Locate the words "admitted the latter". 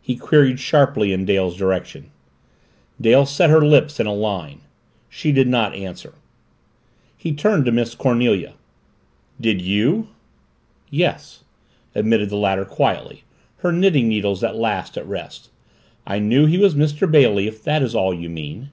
11.94-12.64